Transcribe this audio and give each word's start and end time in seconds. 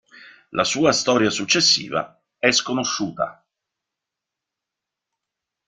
La 0.51 0.63
sua 0.63 0.93
storia 0.93 1.29
successiva 1.29 2.19
è 2.39 2.49
sconosciuta. 2.51 3.45